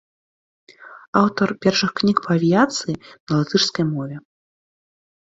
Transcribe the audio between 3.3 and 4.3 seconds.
латышскай мове.